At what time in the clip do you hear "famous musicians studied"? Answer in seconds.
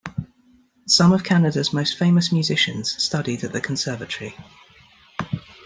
1.95-3.43